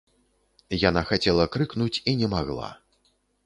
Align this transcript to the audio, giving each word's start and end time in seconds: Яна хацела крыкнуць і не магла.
Яна 0.89 1.03
хацела 1.11 1.45
крыкнуць 1.59 1.93
і 2.09 2.17
не 2.25 2.33
магла. 2.35 2.69